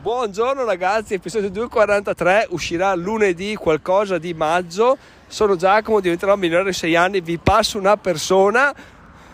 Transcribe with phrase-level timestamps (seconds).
[0.00, 4.96] Buongiorno ragazzi, episodio 243 uscirà lunedì qualcosa di maggio.
[5.26, 8.72] Sono Giacomo, diventerò migliore 6 anni, vi passo una persona.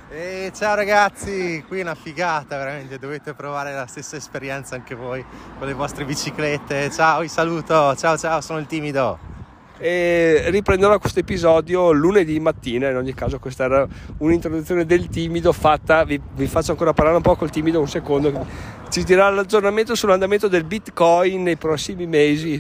[0.09, 5.23] E ciao ragazzi, qui è una figata veramente, dovete provare la stessa esperienza anche voi
[5.59, 6.91] con le vostre biciclette.
[6.91, 9.33] Ciao, vi saluto, ciao ciao, sono il timido
[9.77, 13.87] e riprenderò questo episodio lunedì mattina in ogni caso questa era
[14.19, 18.47] un'introduzione del timido fatta vi, vi, faccio ancora parlare un po' col timido un secondo
[18.95, 22.55] ci dirà l'aggiornamento sull'andamento del bitcoin nei prossimi mesi.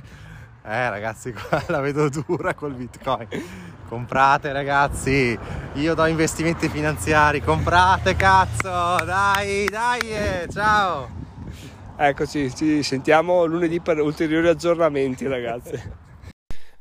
[0.65, 3.29] Eh ragazzi qua la vedo dura col bitcoin.
[3.88, 5.39] Comprate ragazzi.
[5.75, 7.41] Io do investimenti finanziari.
[7.41, 8.97] Comprate cazzo.
[9.05, 11.09] Dai dai eh, ciao.
[11.97, 16.04] Eccoci ci sentiamo lunedì per ulteriori aggiornamenti ragazzi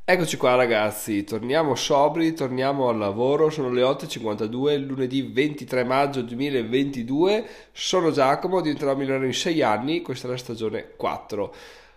[0.06, 7.46] Eccoci qua ragazzi, torniamo sobri, torniamo al lavoro, sono le 8.52, lunedì 23 maggio 2022,
[7.72, 11.54] sono Giacomo, diventerò migliore in 6 anni, questa è la stagione 4.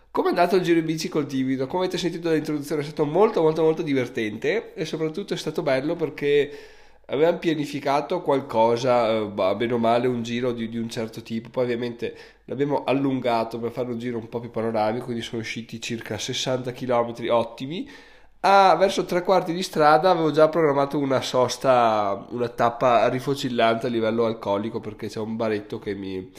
[0.09, 1.67] Come è andato il giro in bici col timido?
[1.67, 5.97] Come avete sentito dall'introduzione è stato molto molto molto divertente e soprattutto è stato bello
[5.97, 6.76] perché
[7.09, 11.63] avevamo pianificato qualcosa, eh, bene o male, un giro di, di, un certo tipo, poi
[11.63, 16.17] ovviamente l'abbiamo allungato per fare un giro un po' più panoramico, quindi sono usciti circa
[16.17, 17.89] 60 km ottimi.
[18.41, 23.89] Ah, verso tre quarti di strada avevo già programmato una sosta, una tappa rifocillante a
[23.89, 26.31] livello alcolico perché c'è un baretto che mi,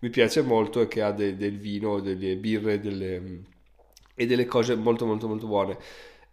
[0.00, 3.42] mi piace molto e che ha de, del vino, delle birre delle,
[4.14, 5.78] e delle cose molto molto molto buone.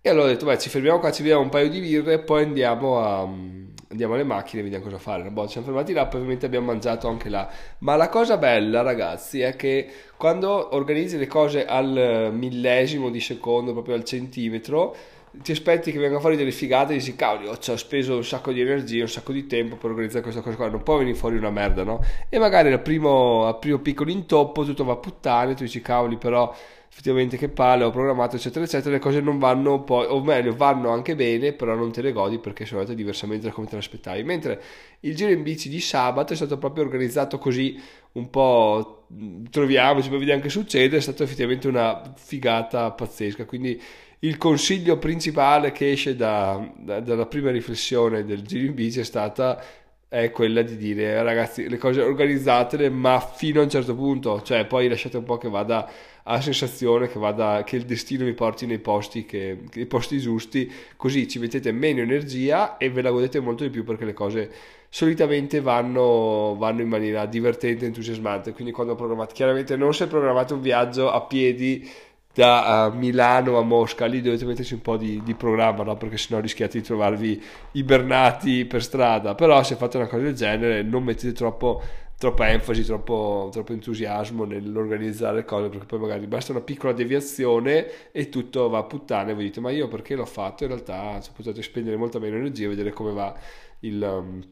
[0.04, 2.20] E allora ho detto, beh, ci fermiamo qua, ci beviamo un paio di birre e
[2.20, 5.30] poi andiamo, a, andiamo alle macchine e vediamo cosa fare.
[5.30, 7.48] Boh, ci siamo fermati là, poi ovviamente abbiamo mangiato anche là.
[7.80, 13.74] Ma la cosa bella, ragazzi, è che quando organizzi le cose al millesimo di secondo,
[13.74, 14.96] proprio al centimetro,
[15.44, 18.52] ti aspetti che vengano fuori delle figate e dici cavoli ci ho speso un sacco
[18.52, 21.38] di energia un sacco di tempo per organizzare questa cosa qua non può venire fuori
[21.38, 22.04] una merda no?
[22.28, 26.18] e magari al primo, al primo piccolo intoppo tutto va a puttane tu dici cavoli
[26.18, 26.54] però
[26.92, 30.90] effettivamente che palle ho programmato eccetera eccetera le cose non vanno poi o meglio vanno
[30.90, 34.24] anche bene però non te le godi perché sono andate diversamente da come te l'aspettavi.
[34.24, 34.62] Mentre
[35.00, 37.80] il giro in bici di sabato è stato proprio organizzato così
[38.14, 39.06] un po'
[39.50, 43.46] troviamoci poi vediamo che succede è stata effettivamente una figata pazzesca.
[43.46, 43.82] Quindi
[44.24, 49.04] il consiglio principale che esce da, da, dalla prima riflessione del giro in bici è
[49.06, 49.64] stata
[50.12, 54.66] è quella di dire ragazzi le cose organizzatele ma fino a un certo punto cioè
[54.66, 55.90] poi lasciate un po' che vada
[56.24, 60.72] la sensazione che, vada, che il destino vi porti nei posti, che, nei posti giusti,
[60.96, 64.52] così ci mettete meno energia e ve la godete molto di più perché le cose
[64.90, 68.52] solitamente vanno, vanno in maniera divertente entusiasmante.
[68.54, 71.90] Quindi quando programmate, chiaramente non se programmate un viaggio a piedi
[72.34, 75.98] da uh, Milano a Mosca, lì dovete metterci un po' di, di programma, no?
[75.98, 77.42] perché sennò rischiate di trovarvi
[77.74, 79.36] ibernati per strada.
[79.36, 81.82] Però se fate una cosa del genere non mettete troppo
[82.22, 88.12] troppa enfasi, troppo, troppo, entusiasmo nell'organizzare le cose, perché poi magari basta una piccola deviazione
[88.12, 89.34] e tutto va a puttane.
[89.34, 90.62] Voi dite, ma io perché l'ho fatto?
[90.64, 93.36] In realtà potete spendere molta meno energia e vedere come va
[93.80, 94.02] il.
[94.02, 94.44] Um,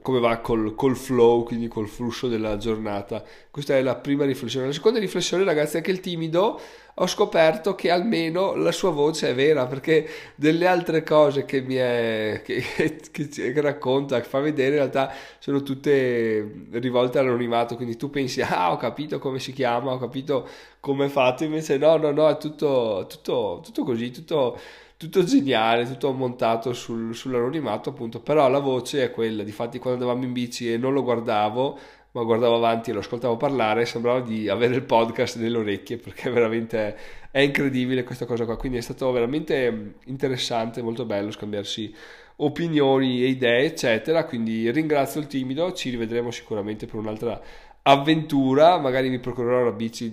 [0.00, 3.22] come va col, col, flow, quindi col flusso della giornata.
[3.50, 4.66] Questa è la prima riflessione.
[4.66, 6.60] La seconda riflessione, ragazzi, è che il timido
[7.00, 11.74] ho scoperto che almeno la sua voce è vera, perché delle altre cose che mi
[11.76, 12.62] è, che,
[13.10, 18.40] che, che racconta, che fa vedere, in realtà sono tutte rivolte all'anonimato, quindi tu pensi,
[18.42, 20.46] ah, ho capito come si chiama, ho capito
[20.80, 24.58] come è fatto, invece no, no, no, è tutto, tutto, tutto così, tutto
[24.98, 30.26] tutto geniale, tutto montato sul, sull'anonimato appunto, però la voce è quella, difatti quando andavamo
[30.26, 31.78] in bici e non lo guardavo,
[32.12, 36.30] ma guardavo avanti e lo ascoltavo parlare, sembrava di avere il podcast nelle orecchie perché
[36.30, 36.96] veramente
[37.30, 41.94] è incredibile questa cosa qua, quindi è stato veramente interessante, molto bello scambiarsi
[42.36, 47.40] opinioni e idee eccetera, quindi ringrazio il timido, ci rivedremo sicuramente per un'altra
[47.82, 50.10] avventura, magari mi procurerò una bici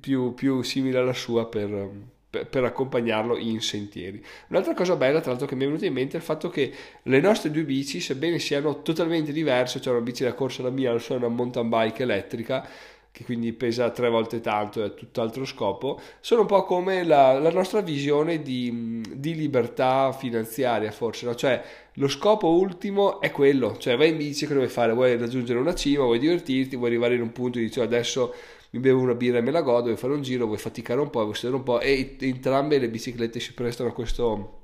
[0.00, 1.90] più, più simile alla sua per
[2.30, 4.22] per, accompagnarlo in sentieri.
[4.48, 6.72] Un'altra cosa bella, tra l'altro, che mi è venuta in mente è il fatto che
[7.02, 10.92] le nostre due bici, sebbene siano totalmente diverse, cioè una bici da corsa la mia,
[10.92, 12.68] la sua è una mountain bike elettrica,
[13.12, 17.40] che quindi pesa tre volte tanto e ha tutt'altro scopo, sono un po' come la,
[17.40, 21.34] la nostra visione di, di, libertà finanziaria, forse, no?
[21.34, 21.60] cioè
[21.94, 24.92] lo scopo ultimo è quello, cioè vai in bici, cosa vuoi fare?
[24.92, 28.32] Vuoi raggiungere una cima, vuoi divertirti, vuoi arrivare in un punto e dici adesso
[28.70, 31.10] mi bevo una birra e me la godo, vuoi fare un giro, vuoi faticare un
[31.10, 34.60] po', vuoi sedere un po' e entrambe le biciclette si prestano a questo,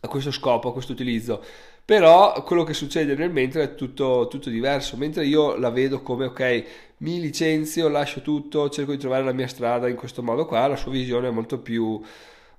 [0.00, 1.42] a questo scopo, a questo utilizzo.
[1.84, 6.26] Però quello che succede nel mentre è tutto, tutto diverso, mentre io la vedo come
[6.26, 6.64] ok,
[6.98, 10.76] mi licenzio, lascio tutto, cerco di trovare la mia strada in questo modo qua, la
[10.76, 12.00] sua visione è molto più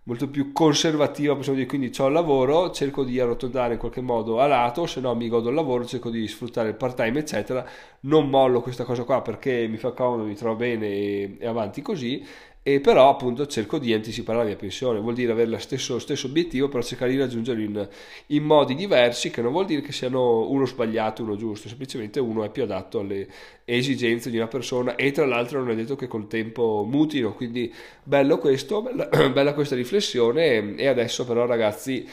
[0.04, 4.40] molto più conservativa, possiamo dire, quindi ho il lavoro, cerco di arrotondare in qualche modo
[4.40, 7.66] a lato, se no mi godo il lavoro, cerco di sfruttare il part time, eccetera,
[8.02, 11.82] non mollo questa cosa qua perché mi fa comodo, mi trovo bene e, e avanti
[11.82, 12.26] così
[12.66, 16.28] e però appunto cerco di anticipare la mia pensione, vuol dire avere lo stesso, stesso
[16.28, 17.90] obiettivo, però cercare di raggiungerlo in,
[18.28, 22.46] in, modi diversi, che non vuol dire che siano uno sbagliato, uno giusto, semplicemente uno
[22.46, 23.28] è più adatto alle
[23.66, 27.72] esigenze di una persona e tra l'altro non è detto che col tempo mutino, quindi
[28.02, 30.76] bello questo, bella, bella questa riflessione.
[30.78, 32.08] E adesso però ragazzi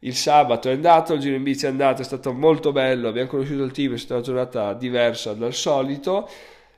[0.00, 3.28] il sabato è andato, il giro in bici è andato, è stato molto bello, abbiamo
[3.28, 6.28] conosciuto il team, è stata una giornata diversa dal solito.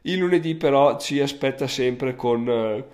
[0.03, 2.85] Il lunedì però ci aspetta sempre con,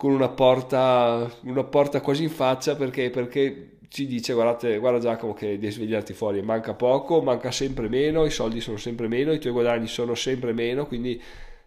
[0.00, 5.34] con una, porta, una porta quasi in faccia perché, perché ci dice guardate, guarda Giacomo
[5.34, 9.38] che devi svegliarti fuori, manca poco, manca sempre meno, i soldi sono sempre meno, i
[9.38, 11.20] tuoi guadagni sono sempre meno, quindi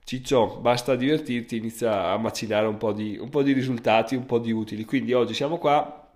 [0.03, 4.39] Ciccio, basta divertirti, inizia a macinare un po' di, un po di risultati, un po'
[4.39, 4.83] di utili.
[4.83, 6.09] Quindi oggi siamo qua,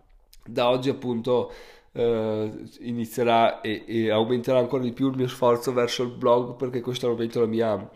[0.44, 1.54] da oggi appunto
[1.92, 6.82] eh, inizierà e, e, aumenterà ancora di più il mio sforzo verso il blog perché
[6.82, 7.90] questo è al momento la mia,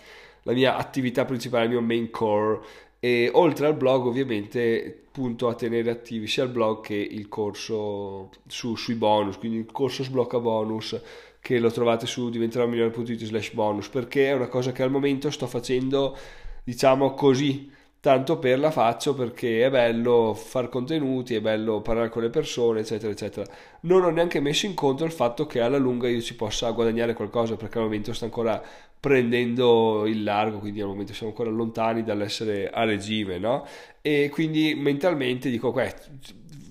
[0.43, 2.59] la mia attività principale, il mio main core
[3.03, 8.29] e oltre al blog ovviamente punto a tenere attivi sia il blog che il corso
[8.45, 11.01] su, sui bonus, quindi il corso sblocca bonus
[11.39, 15.31] che lo trovate su diventerò migliore.it slash bonus perché è una cosa che al momento
[15.31, 16.15] sto facendo
[16.63, 22.23] diciamo così tanto per la faccio perché è bello fare contenuti, è bello parlare con
[22.23, 23.45] le persone, eccetera, eccetera.
[23.81, 27.13] Non ho neanche messo in conto il fatto che alla lunga io ci possa guadagnare
[27.13, 28.61] qualcosa perché al momento sto ancora
[29.01, 33.65] prendendo il largo, quindi al momento siamo ancora lontani dall'essere a regime, no?
[33.99, 35.93] E quindi mentalmente dico, beh,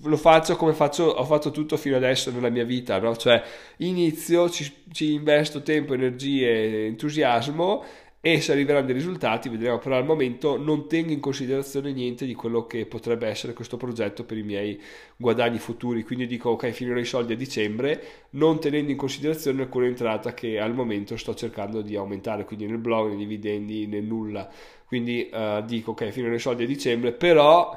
[0.03, 3.17] lo faccio come faccio, ho fatto tutto fino adesso nella mia vita, no?
[3.17, 3.43] Cioè
[3.77, 7.83] inizio, ci, ci investo tempo, energie, entusiasmo
[8.23, 12.35] e se arriveranno dei risultati vedremo però al momento non tengo in considerazione niente di
[12.35, 14.79] quello che potrebbe essere questo progetto per i miei
[15.17, 16.03] guadagni futuri.
[16.03, 20.59] Quindi dico ok finirò i soldi a dicembre non tenendo in considerazione alcuna entrata che
[20.59, 24.47] al momento sto cercando di aumentare quindi nel blog, nei dividendi, nel nulla.
[24.85, 27.75] Quindi uh, dico ok finirò i soldi a dicembre però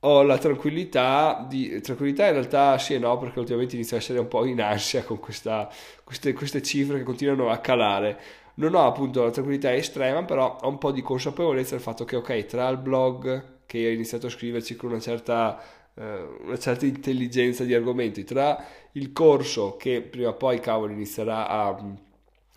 [0.00, 4.18] ho la tranquillità di tranquillità in realtà sì e no perché ultimamente inizio a essere
[4.18, 5.68] un po' in ansia con questa,
[6.04, 10.68] queste, queste cifre che continuano a calare non ho appunto la tranquillità estrema, però ho
[10.68, 14.30] un po' di consapevolezza del fatto che, ok, tra il blog che ho iniziato a
[14.30, 15.60] scriverci con una certa,
[15.94, 21.48] eh, una certa intelligenza di argomenti, tra il corso che prima o poi, cavolo, inizierà
[21.48, 21.84] a,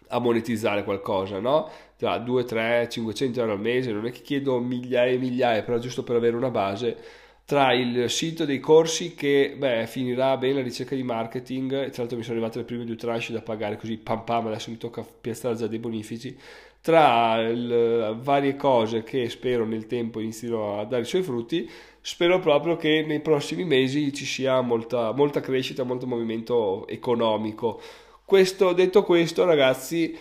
[0.07, 1.69] a monetizzare qualcosa, no?
[1.98, 5.77] Tra 2, 3, 500 euro al mese, non è che chiedo migliaia e migliaia, però
[5.77, 6.98] giusto per avere una base
[7.51, 12.15] tra il sito dei corsi che beh, finirà bene la ricerca di marketing, tra l'altro
[12.15, 15.06] mi sono arrivate le prime due tranche da pagare così pam pam, adesso mi tocca
[15.19, 16.33] piazzare già dei bonifici,
[16.80, 21.69] tra il, varie cose che spero nel tempo inizino a dare i suoi frutti,
[22.00, 27.81] spero proprio che nei prossimi mesi ci sia molta, molta crescita, molto movimento economico.
[28.24, 30.18] Questo, detto questo ragazzi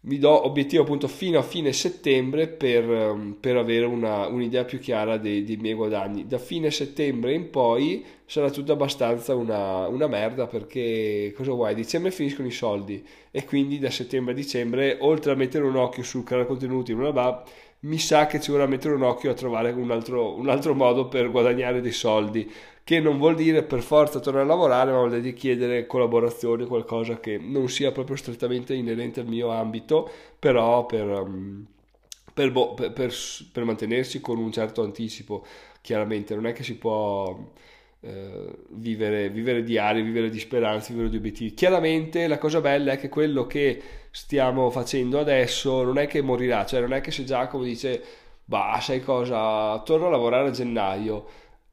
[0.00, 4.78] mi do obiettivo appunto fino a fine settembre per, ehm, per avere una, un'idea più
[4.78, 6.26] chiara dei, dei, miei guadagni.
[6.26, 11.74] Da fine settembre in poi sarà tutto abbastanza una, una merda perché cosa vuoi?
[11.74, 16.02] Dicembre finiscono i soldi e quindi da settembre a dicembre oltre a mettere un occhio
[16.04, 17.44] sul creare contenuti, bla bla,
[17.80, 21.08] mi sa che ci vorrà mettere un occhio a trovare un altro, un altro modo
[21.08, 22.50] per guadagnare dei soldi
[22.88, 27.20] che non vuol dire per forza tornare a lavorare, ma vuol dire chiedere collaborazioni, qualcosa
[27.20, 31.66] che non sia proprio strettamente inerente al mio ambito, però per, um,
[32.32, 33.12] per, boh, per,
[33.52, 35.44] per mantenersi con un certo anticipo,
[35.82, 36.34] chiaramente.
[36.34, 37.52] Non è che si può...
[38.00, 41.52] Uh, vivere, vivere diario, vivere di speranze, vivere di obiettivi.
[41.54, 46.64] Chiaramente la cosa bella è che quello che stiamo facendo adesso non è che morirà,
[46.64, 48.00] cioè non è che se Giacomo dice,
[48.44, 51.26] bah, sai cosa, torno a lavorare a gennaio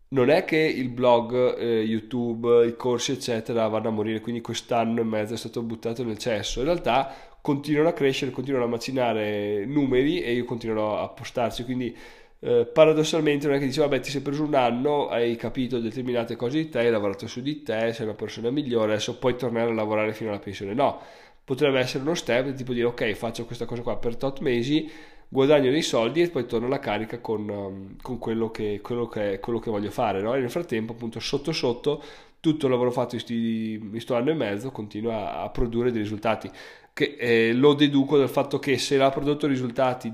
[0.09, 5.01] non è che il blog, eh, YouTube, i corsi eccetera vanno a morire, quindi quest'anno
[5.01, 6.59] e mezzo è stato buttato nel cesso.
[6.59, 11.95] In realtà continuano a crescere, continuano a macinare numeri e io continuerò a postarci, quindi
[12.39, 16.35] eh, paradossalmente non è che dici vabbè ti sei preso un anno, hai capito determinate
[16.35, 19.69] cose di te, hai lavorato su di te, sei una persona migliore, adesso puoi tornare
[19.69, 20.73] a lavorare fino alla pensione.
[20.73, 20.99] No,
[21.43, 24.89] potrebbe essere uno step tipo dire ok faccio questa cosa qua per tot mesi
[25.27, 29.39] guadagno dei soldi e poi torno alla carica con, um, con quello, che, quello, che,
[29.39, 30.21] quello, che, voglio fare.
[30.21, 30.33] No?
[30.33, 32.01] E nel frattempo, appunto, sotto sotto,
[32.39, 36.49] tutto il lavoro fatto in questo anno e mezzo continua a, produrre dei risultati.
[36.93, 40.13] Che eh, lo deduco dal fatto che se ha prodotto risultati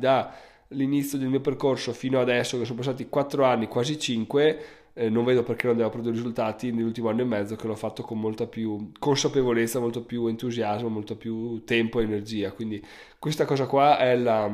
[0.72, 4.60] dall'inizio del mio percorso fino adesso, che sono passati 4 anni, quasi 5,
[4.94, 8.04] eh, non vedo perché non devo produrre risultati nell'ultimo anno e mezzo che l'ho fatto
[8.04, 12.52] con molta più consapevolezza, molto più entusiasmo, molto più tempo e energia.
[12.52, 12.84] Quindi
[13.20, 14.50] questa cosa qua è la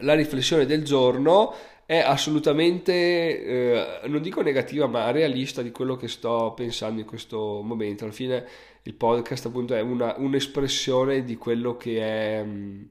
[0.00, 1.54] la riflessione del giorno
[1.86, 7.62] è assolutamente, eh, non dico negativa, ma realista di quello che sto pensando in questo
[7.62, 8.04] momento.
[8.04, 8.44] Alla fine
[8.82, 12.82] il podcast appunto è una, un'espressione di quello che è, mm,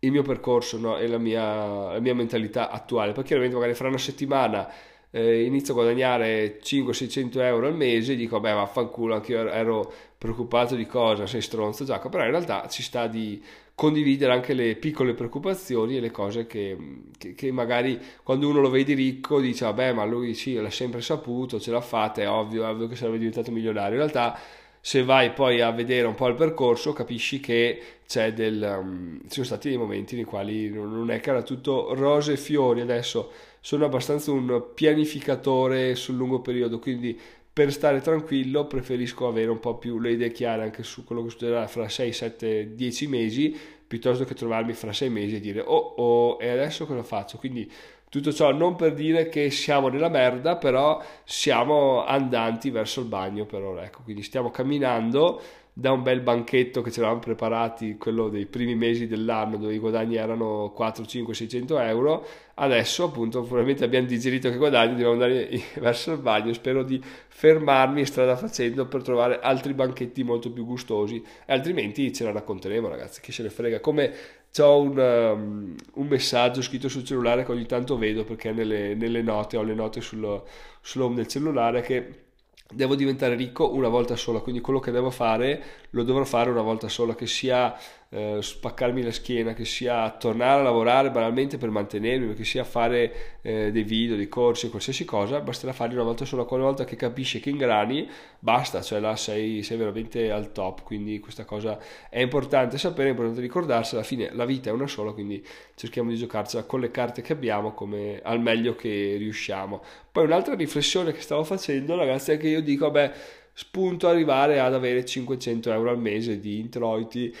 [0.00, 0.98] il mio percorso no?
[0.98, 3.12] e la mia, la mia, mentalità attuale.
[3.12, 4.70] Poi chiaramente magari fra una settimana
[5.10, 9.92] eh, inizio a guadagnare 500-600 euro al mese e dico, beh, vaffanculo, anche io ero
[10.16, 13.42] preoccupato di cosa, sei stronzo Giacomo, però in realtà ci sta di
[13.74, 16.76] condividere anche le piccole preoccupazioni e le cose che,
[17.16, 21.00] che, che magari quando uno lo vede ricco dice, vabbè, ma lui sì, l'ha sempre
[21.00, 23.92] saputo, ce l'ha fatta, è ovvio, è ovvio che sarebbe diventato milionario.
[23.92, 24.38] In realtà
[24.80, 29.34] se vai poi a vedere un po' il percorso capisci che c'è del, um, ci
[29.34, 32.80] sono stati dei momenti nei quali non è che era tutto rose e fiori.
[32.80, 37.18] Adesso sono abbastanza un pianificatore sul lungo periodo quindi
[37.52, 41.30] per stare tranquillo preferisco avere un po' più le idee chiare anche su quello che
[41.30, 43.56] succederà fra 6, 7, 10 mesi
[43.86, 47.36] piuttosto che trovarmi fra 6 mesi e dire oh oh e adesso cosa faccio?
[47.38, 47.70] Quindi
[48.10, 53.46] tutto ciò non per dire che siamo nella merda, però siamo andanti verso il bagno
[53.46, 55.40] per ora, ecco, quindi stiamo camminando
[55.80, 59.78] da un bel banchetto che ci eravamo preparati, quello dei primi mesi dell'anno dove i
[59.78, 65.48] guadagni erano 4, 5, 600 euro, adesso appunto probabilmente abbiamo digerito che guadagni, dobbiamo andare
[65.80, 71.24] verso il bagno, spero di fermarmi strada facendo per trovare altri banchetti molto più gustosi,
[71.46, 74.12] altrimenti ce la racconteremo ragazzi, chi se ne frega, come
[74.58, 79.22] ho un, um, un, messaggio scritto sul cellulare che ogni tanto vedo perché nelle, nelle
[79.22, 80.42] note ho le note sul,
[80.82, 82.28] sull'home del cellulare che
[82.72, 86.62] devo diventare ricco una volta sola, quindi quello che devo fare lo dovrò fare una
[86.62, 87.76] volta sola, che sia
[88.12, 93.38] eh, spaccarmi la schiena, che sia tornare a lavorare banalmente per mantenermi, che sia fare
[93.40, 96.96] eh, dei video, dei corsi, qualsiasi cosa, basterà farli una volta sola, quella volta che
[96.96, 98.08] capisci che ingrani,
[98.40, 103.10] basta, cioè là sei, sei veramente al top, quindi questa cosa è importante sapere, è
[103.10, 105.44] importante ricordarsi, alla fine la vita è una sola, quindi
[105.76, 109.82] cerchiamo di giocarcela con le carte che abbiamo come al meglio che riusciamo.
[110.10, 113.12] Poi un'altra riflessione che stavo facendo, ragazzi, è che io dico, beh,
[113.52, 117.32] spunto arrivare ad avere 500 euro al mese di introiti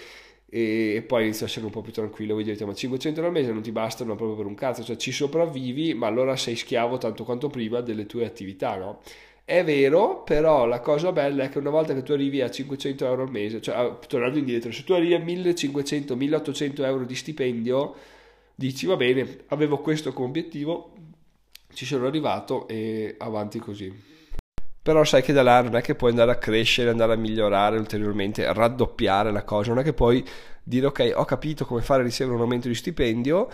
[0.52, 3.38] e, poi inizio a essere un po' più tranquillo voi direte ma 500 euro al
[3.38, 6.98] mese non ti bastano proprio per un cazzo cioè ci sopravvivi ma allora sei schiavo
[6.98, 9.00] tanto quanto prima delle tue attività no?
[9.44, 13.06] è vero però la cosa bella è che una volta che tu arrivi a 500
[13.06, 17.94] euro al mese cioè tornando indietro se tu arrivi a 1500 1800 euro di stipendio
[18.52, 20.92] dici va bene avevo questo come obiettivo
[21.72, 24.08] ci sono arrivato e avanti così
[24.90, 27.78] però sai che da là non è che puoi andare a crescere, andare a migliorare
[27.78, 30.26] ulteriormente, raddoppiare la cosa, non è che puoi
[30.64, 33.48] dire ok ho capito come fare a ricevere un aumento di stipendio,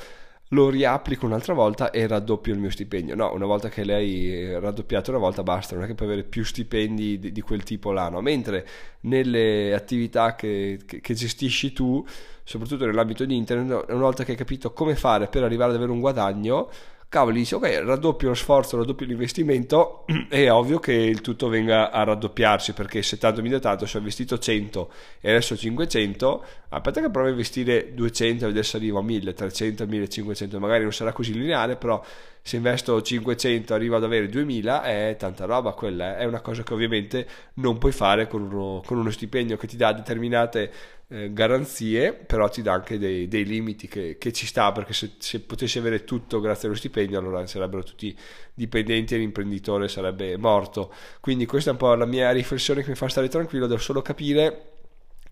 [0.51, 3.15] lo riapplico un'altra volta e raddoppio il mio stipendio.
[3.15, 6.43] No, una volta che l'hai raddoppiato una volta basta, non è che puoi avere più
[6.43, 8.23] stipendi di, di quel tipo là, no?
[8.23, 8.67] Mentre
[9.01, 12.03] nelle attività che, che, che, gestisci tu,
[12.45, 15.93] soprattutto nell'ambito di internet, una volta che hai capito come fare per arrivare ad avere
[15.93, 16.71] un guadagno,
[17.09, 22.03] cavoli, dici ok, raddoppio lo sforzo, raddoppio l'investimento, è ovvio che il tutto venga a
[22.03, 27.01] raddoppiarsi perché se tanto mi da tanto, se ho investito 100 e adesso 500, aspetta
[27.01, 31.13] che provo a investire 200 e se arrivo a 1000, 300, 1500, magari non sarà
[31.13, 32.03] così lineare, però
[32.47, 36.75] se investo 500 arrivo ad avere 2000 è tanta roba quella, è una cosa che
[36.75, 40.73] ovviamente non puoi fare con uno, con uno stipendio che ti dà determinate
[41.09, 45.15] eh, garanzie, però ti dà anche dei, dei limiti che, che, ci sta, perché se,
[45.19, 48.17] se, potessi avere tutto grazie allo stipendio, allora sarebbero tutti
[48.55, 50.93] dipendenti e l'imprenditore sarebbe morto.
[51.19, 54.03] Quindi questa è un po' la mia riflessione che mi fa stare tranquillo, devo solo
[54.03, 54.75] capire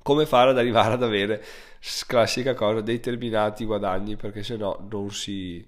[0.03, 1.45] come fare ad arrivare ad avere
[2.09, 5.65] classica cosa determinati guadagni perché se no non si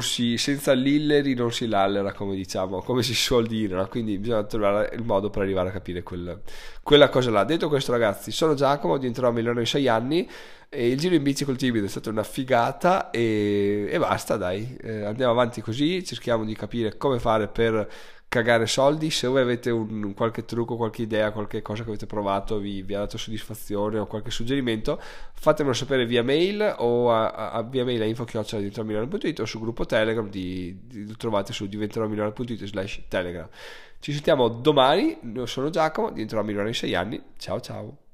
[0.00, 3.86] si, senza l'illeri non si lallera, come diciamo, come si suol dire, no?
[3.88, 6.40] quindi bisogna trovare il modo per arrivare a capire quel,
[6.82, 7.44] quella cosa là.
[7.44, 10.28] Detto questo, ragazzi, sono Giacomo, diventerò milionario in 6 anni.
[10.68, 14.76] E il giro in bici col timido è stata una figata e, e basta, dai.
[14.82, 17.88] Eh, andiamo avanti così, cerchiamo di capire come fare per
[18.28, 19.10] cagare soldi.
[19.10, 22.94] Se voi avete un, qualche trucco, qualche idea, qualche cosa che avete provato, vi, vi
[22.94, 25.00] ha dato soddisfazione o qualche suggerimento,
[25.32, 29.86] fatemelo sapere via mail o a, a, a via mail a info.diventeromilionario.it o sul gruppo
[29.86, 33.48] Telegram, di, di, lo trovate su diventeromilionario.it slash Telegram.
[33.98, 37.22] Ci sentiamo domani, io sono Giacomo, diventerò milionario in 6 anni.
[37.38, 38.05] Ciao ciao.